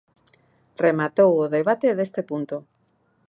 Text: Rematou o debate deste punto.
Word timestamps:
Rematou 0.85 1.31
o 1.45 1.51
debate 1.57 1.87
deste 1.97 2.21
punto. 2.29 2.57